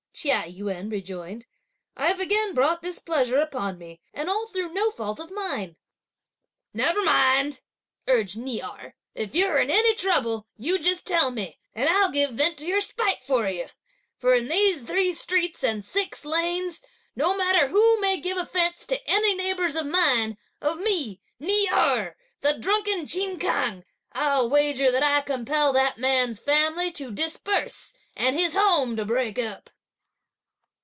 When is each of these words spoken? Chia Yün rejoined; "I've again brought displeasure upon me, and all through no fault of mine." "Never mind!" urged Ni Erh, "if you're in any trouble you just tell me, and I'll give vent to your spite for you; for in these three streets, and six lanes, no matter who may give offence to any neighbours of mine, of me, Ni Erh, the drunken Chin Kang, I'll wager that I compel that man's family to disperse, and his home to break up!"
Chia 0.13 0.43
Yün 0.45 0.91
rejoined; 0.91 1.47
"I've 1.97 2.19
again 2.19 2.53
brought 2.53 2.81
displeasure 2.83 3.37
upon 3.39 3.77
me, 3.79 4.01
and 4.13 4.29
all 4.29 4.45
through 4.45 4.71
no 4.73 4.91
fault 4.91 5.19
of 5.21 5.31
mine." 5.31 5.77
"Never 6.73 7.01
mind!" 7.01 7.61
urged 8.07 8.37
Ni 8.37 8.61
Erh, 8.61 8.93
"if 9.15 9.33
you're 9.33 9.57
in 9.57 9.71
any 9.71 9.95
trouble 9.95 10.45
you 10.57 10.77
just 10.77 11.07
tell 11.07 11.31
me, 11.31 11.57
and 11.73 11.89
I'll 11.89 12.11
give 12.11 12.31
vent 12.31 12.57
to 12.57 12.67
your 12.67 12.81
spite 12.81 13.23
for 13.23 13.47
you; 13.47 13.69
for 14.17 14.35
in 14.35 14.47
these 14.49 14.81
three 14.83 15.11
streets, 15.13 15.63
and 15.63 15.83
six 15.83 16.23
lanes, 16.25 16.81
no 17.15 17.35
matter 17.35 17.69
who 17.69 17.99
may 18.01 18.19
give 18.19 18.37
offence 18.37 18.85
to 18.87 19.01
any 19.09 19.33
neighbours 19.33 19.75
of 19.77 19.87
mine, 19.87 20.37
of 20.61 20.77
me, 20.77 21.21
Ni 21.39 21.67
Erh, 21.71 22.15
the 22.41 22.59
drunken 22.59 23.07
Chin 23.07 23.39
Kang, 23.39 23.85
I'll 24.11 24.47
wager 24.49 24.91
that 24.91 25.03
I 25.03 25.21
compel 25.21 25.71
that 25.73 25.97
man's 25.97 26.39
family 26.39 26.91
to 26.91 27.11
disperse, 27.11 27.93
and 28.15 28.35
his 28.35 28.53
home 28.55 28.97
to 28.97 29.05
break 29.05 29.39
up!" 29.39 29.69